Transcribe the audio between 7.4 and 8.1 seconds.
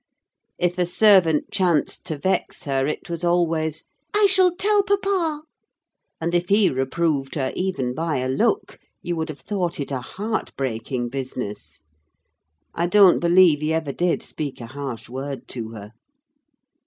even